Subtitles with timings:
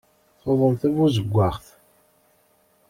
[0.41, 1.65] Tuḍen tabuzewwaɣt.